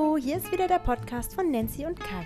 [0.00, 2.24] Hallo, hier ist wieder der Podcast von Nancy und Kai.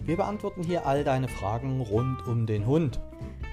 [0.00, 3.00] Wir beantworten hier all deine Fragen rund um den Hund.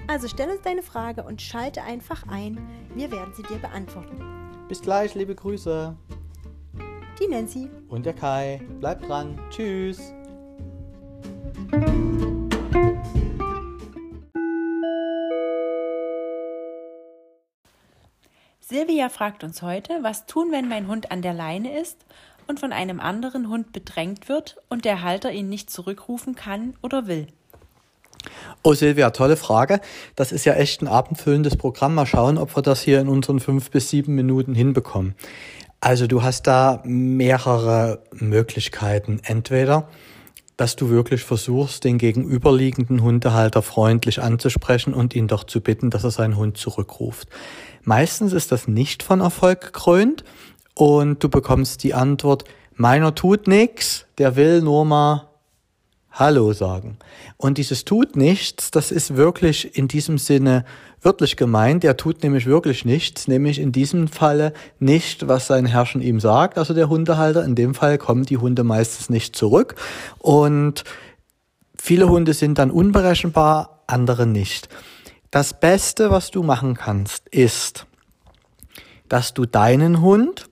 [0.06, 2.60] Also stell uns deine Frage und schalte einfach ein.
[2.94, 4.22] Wir werden sie dir beantworten.
[4.68, 5.96] Bis gleich, liebe Grüße.
[7.20, 7.68] Die Nancy.
[7.90, 8.62] Und der Kai.
[8.80, 9.40] Bleibt dran.
[9.50, 10.14] Tschüss.
[18.60, 22.06] Silvia fragt uns heute, was tun, wenn mein Hund an der Leine ist
[22.48, 27.08] und von einem anderen Hund bedrängt wird und der Halter ihn nicht zurückrufen kann oder
[27.08, 27.28] will.
[28.64, 29.80] Oh Silvia, tolle Frage.
[30.16, 31.96] Das ist ja echt ein abendfüllendes Programm.
[31.96, 35.16] Mal schauen, ob wir das hier in unseren fünf bis sieben Minuten hinbekommen.
[35.80, 39.22] Also du hast da mehrere Möglichkeiten.
[39.24, 39.88] Entweder,
[40.58, 46.04] dass du wirklich versuchst, den gegenüberliegenden Hundehalter freundlich anzusprechen und ihn doch zu bitten, dass
[46.04, 47.30] er seinen Hund zurückruft.
[47.84, 50.24] Meistens ist das nicht von Erfolg gekrönt
[50.78, 52.44] und du bekommst die Antwort,
[52.76, 55.28] meiner tut nix, der will nur mal
[56.12, 57.00] Hallo sagen.
[57.38, 60.66] Und dieses tut nichts, das ist wirklich in diesem Sinne
[61.02, 61.82] wörtlich gemeint.
[61.82, 66.60] Der tut nämlich wirklich nichts, nämlich in diesem Falle nicht, was sein Herrschen ihm sagt,
[66.60, 67.44] also der Hundehalter.
[67.44, 69.74] In dem Fall kommen die Hunde meistens nicht zurück.
[70.20, 70.84] Und
[71.76, 74.70] viele Hunde sind dann unberechenbar, andere nicht.
[75.32, 77.88] Das Beste, was du machen kannst, ist,
[79.10, 80.48] dass du deinen Hund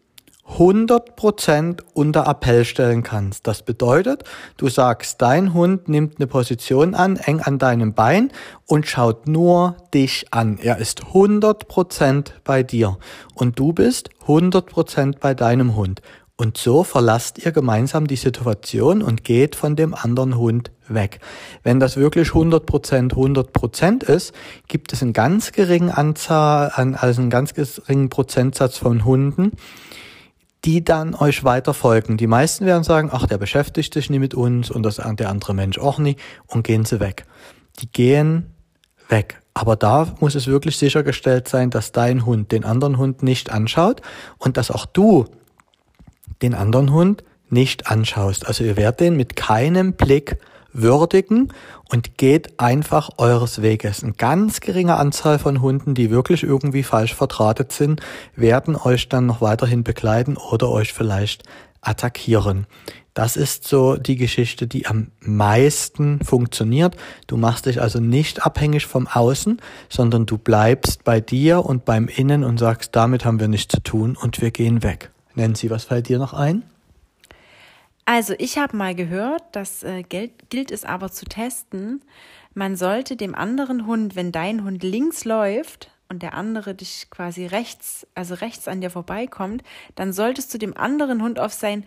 [0.48, 3.48] 100% unter Appell stellen kannst.
[3.48, 4.24] Das bedeutet,
[4.58, 8.32] du sagst, dein Hund nimmt eine Position an, eng an deinem Bein
[8.66, 10.58] und schaut nur dich an.
[10.62, 12.98] Er ist 100% bei dir
[13.34, 16.02] und du bist 100% bei deinem Hund.
[16.38, 21.20] Und so verlasst ihr gemeinsam die Situation und geht von dem anderen Hund weg.
[21.64, 24.34] Wenn das wirklich 100% 100% ist,
[24.68, 29.54] gibt es einen ganz geringen Anzahl, also einen ganz geringen Prozentsatz von Hunden,
[30.66, 32.18] die dann euch weiter folgen.
[32.18, 35.54] Die meisten werden sagen, ach, der beschäftigt sich nie mit uns und das, der andere
[35.54, 36.16] Mensch auch nie
[36.48, 37.26] und gehen sie weg.
[37.80, 38.52] Die gehen
[39.08, 39.40] weg.
[39.54, 44.02] Aber da muss es wirklich sichergestellt sein, dass dein Hund den anderen Hund nicht anschaut
[44.38, 45.26] und dass auch du
[46.42, 48.48] den anderen Hund nicht anschaust.
[48.48, 50.38] Also ihr werdet den mit keinem Blick
[50.82, 51.54] würdigen
[51.90, 54.04] und geht einfach eures Weges.
[54.04, 58.02] Eine ganz geringe Anzahl von Hunden, die wirklich irgendwie falsch verdrahtet sind,
[58.36, 61.44] werden euch dann noch weiterhin begleiten oder euch vielleicht
[61.82, 62.68] attackieren.
[63.14, 66.98] Das ist so die Geschichte, die am meisten funktioniert.
[67.28, 72.10] Du machst dich also nicht abhängig vom Außen, sondern du bleibst bei dir und beim
[72.10, 75.12] Innen und sagst, damit haben wir nichts zu tun und wir gehen weg.
[75.34, 76.64] Nancy, was fällt dir noch ein?
[78.06, 82.04] Also ich habe mal gehört, das äh, gilt, gilt es aber zu testen.
[82.54, 87.48] Man sollte dem anderen Hund, wenn dein Hund links läuft und der andere dich quasi
[87.48, 89.64] rechts, also rechts an dir vorbeikommt,
[89.96, 91.84] dann solltest du dem anderen Hund auf sein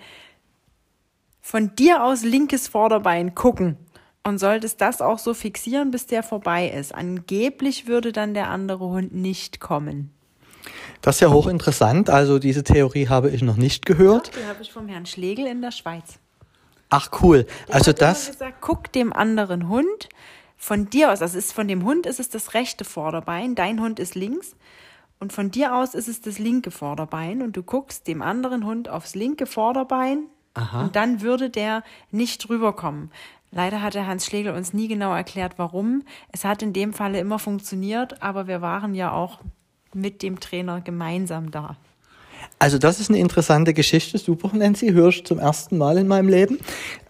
[1.40, 3.78] von dir aus linkes Vorderbein gucken
[4.24, 6.94] und solltest das auch so fixieren, bis der vorbei ist.
[6.94, 10.17] Angeblich würde dann der andere Hund nicht kommen.
[11.02, 12.10] Das ist ja hochinteressant.
[12.10, 14.32] Also diese Theorie habe ich noch nicht gehört.
[14.36, 16.18] die habe ich vom Herrn Schlegel in der Schweiz.
[16.90, 17.46] Ach cool.
[17.68, 18.28] Der also das.
[18.28, 20.08] Gesagt, guck dem anderen Hund
[20.56, 21.22] von dir aus.
[21.22, 24.56] Also ist von dem Hund ist es das rechte Vorderbein, dein Hund ist links.
[25.20, 28.88] Und von dir aus ist es das linke Vorderbein und du guckst dem anderen Hund
[28.88, 30.82] aufs linke Vorderbein Aha.
[30.82, 33.10] und dann würde der nicht rüberkommen.
[33.50, 36.04] Leider hat der Hans Schlegel uns nie genau erklärt, warum.
[36.30, 39.40] Es hat in dem Falle immer funktioniert, aber wir waren ja auch
[39.94, 41.76] mit dem Trainer gemeinsam da.
[42.58, 44.18] Also das ist eine interessante Geschichte.
[44.18, 46.58] Super, Nancy, höre ich zum ersten Mal in meinem Leben.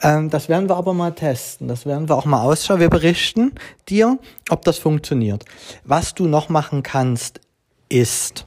[0.02, 1.68] Ähm, das werden wir aber mal testen.
[1.68, 2.80] Das werden wir auch mal ausschauen.
[2.80, 3.52] Wir berichten
[3.88, 4.18] dir,
[4.50, 5.44] ob das funktioniert.
[5.84, 7.40] Was du noch machen kannst,
[7.88, 8.46] ist,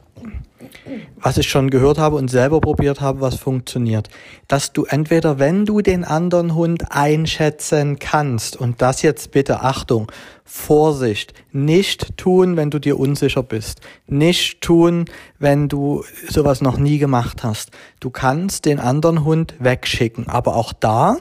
[1.21, 4.09] was ich schon gehört habe und selber probiert habe, was funktioniert,
[4.47, 10.11] dass du entweder, wenn du den anderen Hund einschätzen kannst, und das jetzt bitte Achtung,
[10.43, 15.05] Vorsicht, nicht tun, wenn du dir unsicher bist, nicht tun,
[15.39, 17.71] wenn du sowas noch nie gemacht hast.
[17.99, 21.17] Du kannst den anderen Hund wegschicken, aber auch da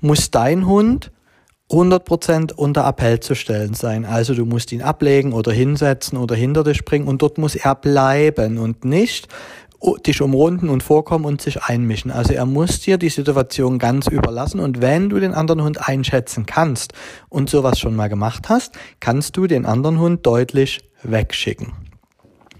[0.00, 1.12] muss dein Hund
[1.70, 4.04] 100% unter Appell zu stellen sein.
[4.04, 7.74] Also du musst ihn ablegen oder hinsetzen oder hinter dich bringen und dort muss er
[7.74, 9.28] bleiben und nicht
[10.06, 12.10] dich umrunden und vorkommen und sich einmischen.
[12.10, 16.46] Also er muss dir die Situation ganz überlassen und wenn du den anderen Hund einschätzen
[16.46, 16.92] kannst
[17.28, 21.83] und sowas schon mal gemacht hast, kannst du den anderen Hund deutlich wegschicken.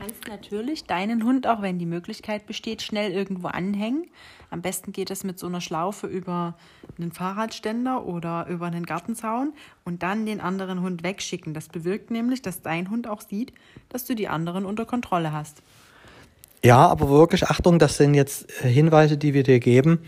[0.06, 4.04] Kannst natürlich deinen Hund, auch wenn die Möglichkeit besteht, schnell irgendwo anhängen.
[4.50, 6.58] Am besten geht es mit so einer Schlaufe über
[6.98, 11.54] einen Fahrradständer oder über einen Gartenzaun und dann den anderen Hund wegschicken.
[11.54, 13.54] Das bewirkt nämlich, dass dein Hund auch sieht,
[13.88, 15.62] dass du die anderen unter Kontrolle hast.
[16.62, 20.00] Ja, aber wirklich Achtung, das sind jetzt äh, Hinweise, die wir dir geben.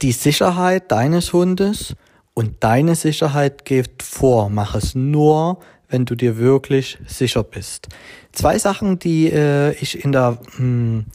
[0.00, 1.96] die Sicherheit deines Hundes
[2.34, 4.48] und deine Sicherheit geht vor.
[4.48, 5.58] Mach es nur,
[5.88, 7.88] wenn du dir wirklich sicher bist.
[8.32, 11.06] Zwei Sachen, die äh, ich in der mh, hm,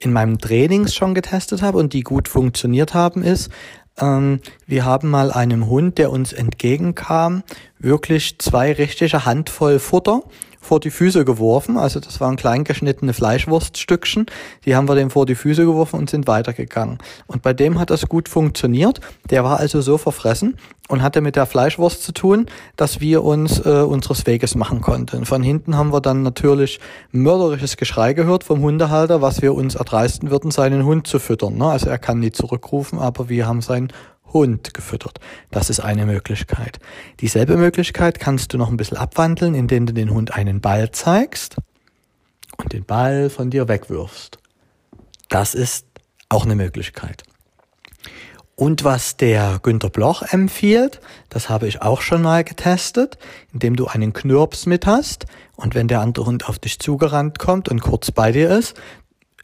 [0.00, 3.50] in meinem Trainings schon getestet habe und die gut funktioniert haben, ist,
[3.98, 7.42] ähm, wir haben mal einem Hund, der uns entgegenkam,
[7.78, 10.22] wirklich zwei richtige Handvoll Futter
[10.60, 11.76] vor die Füße geworfen.
[11.76, 14.26] Also das waren klein geschnittene Fleischwurststückchen.
[14.64, 16.98] Die haben wir dem vor die Füße geworfen und sind weitergegangen.
[17.26, 19.00] Und bei dem hat das gut funktioniert.
[19.30, 20.56] Der war also so verfressen
[20.88, 22.46] und hatte mit der Fleischwurst zu tun,
[22.76, 25.24] dass wir uns äh, unseres Weges machen konnten.
[25.26, 26.80] Von hinten haben wir dann natürlich
[27.12, 31.56] mörderisches Geschrei gehört vom Hundehalter, was wir uns erdreisten würden, seinen Hund zu füttern.
[31.56, 31.66] Ne?
[31.66, 33.92] Also er kann nie zurückrufen, aber wir haben seinen
[34.32, 35.20] Hund gefüttert.
[35.50, 36.78] Das ist eine Möglichkeit.
[37.20, 41.56] Dieselbe Möglichkeit kannst du noch ein bisschen abwandeln, indem du den Hund einen Ball zeigst
[42.56, 44.38] und den Ball von dir wegwirfst.
[45.28, 45.86] Das ist
[46.28, 47.24] auch eine Möglichkeit.
[48.58, 53.16] Und was der Günter Bloch empfiehlt, das habe ich auch schon mal getestet,
[53.52, 57.68] indem du einen Knirps mit hast und wenn der andere Hund auf dich zugerannt kommt
[57.68, 58.74] und kurz bei dir ist,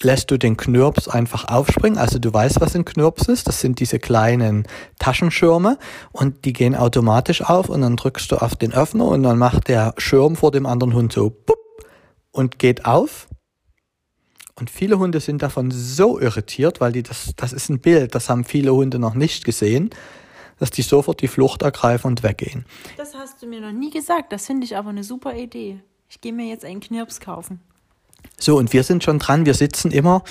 [0.00, 1.98] lässt du den Knirps einfach aufspringen.
[1.98, 3.46] Also du weißt, was ein Knirps ist.
[3.46, 4.66] Das sind diese kleinen
[4.98, 5.78] Taschenschirme
[6.12, 9.68] und die gehen automatisch auf und dann drückst du auf den Öffner und dann macht
[9.68, 11.58] der Schirm vor dem anderen Hund so bupp
[12.32, 13.28] und geht auf.
[14.56, 18.28] Und viele Hunde sind davon so irritiert, weil die das, das ist ein Bild, das
[18.28, 19.90] haben viele Hunde noch nicht gesehen,
[20.60, 22.64] dass die sofort die Flucht ergreifen und weggehen.
[22.96, 24.32] Das hast du mir noch nie gesagt.
[24.32, 25.80] Das finde ich aber eine super Idee.
[26.08, 27.60] Ich gehe mir jetzt einen Knirps kaufen.
[28.38, 30.22] So, und wir sind schon dran, wir sitzen immer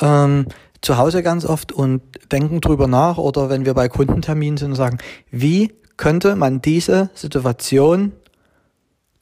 [0.00, 0.46] ähm,
[0.80, 2.02] zu Hause ganz oft und
[2.32, 4.98] denken drüber nach oder wenn wir bei Kundenterminen sind und sagen,
[5.30, 8.12] wie könnte man diese Situation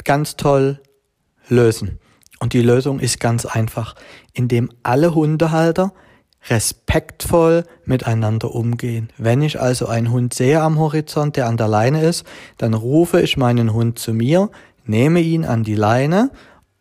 [0.05, 0.81] ganz toll
[1.49, 1.99] lösen?
[2.39, 3.97] Und die Lösung ist ganz einfach,
[4.33, 5.93] indem alle Hundehalter
[6.49, 9.11] respektvoll miteinander umgehen.
[9.19, 12.25] Wenn ich also einen Hund sehe am Horizont, der an der Leine ist,
[12.57, 14.51] dann rufe ich meinen Hund zu mir,
[14.85, 16.31] nehme ihn an die Leine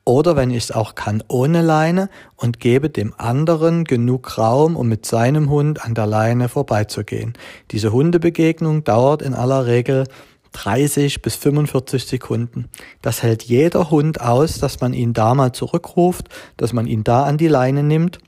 [0.08, 4.88] oder wenn ich es auch kann, ohne Leine und gebe dem anderen genug Raum, um
[4.88, 7.34] mit seinem Hund an der Leine vorbeizugehen.
[7.72, 10.06] Diese Hundebegegnung dauert in aller Regel
[10.54, 12.70] 30 bis 45 Sekunden.
[13.02, 17.24] Das hält jeder Hund aus, dass man ihn da mal zurückruft, dass man ihn da
[17.24, 18.20] an die Leine nimmt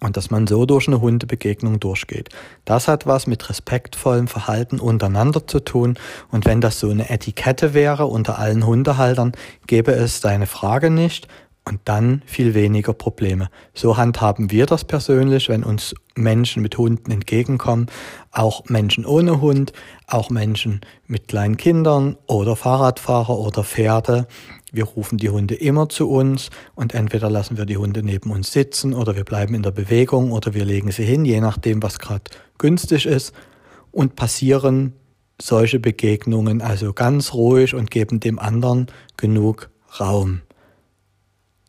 [0.00, 2.28] und dass man so durch eine Hundebegegnung durchgeht.
[2.64, 5.98] Das hat was mit respektvollem Verhalten untereinander zu tun
[6.30, 9.32] und wenn das so eine Etikette wäre unter allen Hundehaltern,
[9.66, 11.28] gäbe es deine Frage nicht
[11.68, 13.50] und dann viel weniger Probleme.
[13.74, 17.86] So handhaben wir das persönlich, wenn uns Menschen mit Hunden entgegenkommen,
[18.32, 19.72] auch Menschen ohne Hund,
[20.06, 24.26] auch Menschen mit kleinen Kindern oder Fahrradfahrer oder Pferde.
[24.72, 28.52] Wir rufen die Hunde immer zu uns und entweder lassen wir die Hunde neben uns
[28.52, 31.98] sitzen oder wir bleiben in der Bewegung oder wir legen sie hin, je nachdem, was
[31.98, 32.24] gerade
[32.58, 33.32] günstig ist
[33.92, 34.92] und passieren
[35.40, 38.86] solche Begegnungen also ganz ruhig und geben dem anderen
[39.16, 40.42] genug Raum.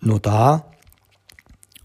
[0.01, 0.71] Nur da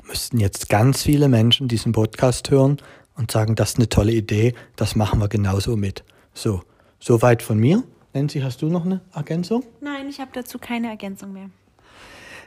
[0.07, 2.79] müssten jetzt ganz viele Menschen diesen Podcast hören
[3.17, 6.05] und sagen, das ist eine tolle Idee, das machen wir genauso mit.
[6.33, 6.63] So,
[6.99, 7.83] soweit von mir.
[8.15, 9.65] Nancy, hast du noch eine Ergänzung?
[9.81, 11.51] Nein, ich habe dazu keine Ergänzung mehr.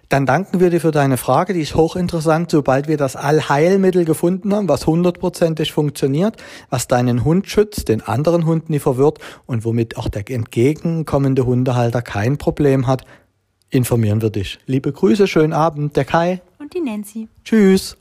[0.07, 2.49] Dann danken wir dir für deine Frage, die ist hochinteressant.
[2.49, 6.37] Sobald wir das Allheilmittel gefunden haben, was hundertprozentig funktioniert,
[6.69, 12.01] was deinen Hund schützt, den anderen Hund nie verwirrt und womit auch der entgegenkommende Hundehalter
[12.01, 13.03] kein Problem hat,
[13.69, 14.59] informieren wir dich.
[14.65, 16.41] Liebe Grüße, schönen Abend, der Kai.
[16.59, 17.27] Und die Nancy.
[17.43, 17.97] Tschüss.